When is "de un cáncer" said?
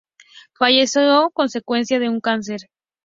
1.99-2.61